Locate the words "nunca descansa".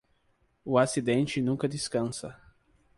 1.43-2.35